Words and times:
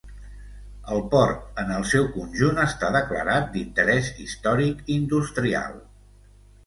El 0.93 1.01
port 1.09 1.59
en 1.63 1.73
el 1.75 1.85
seu 1.91 2.07
conjunt 2.15 2.63
està 2.63 2.91
declarat 2.97 3.47
d'interès 3.57 4.09
històric-industrial. 4.25 5.81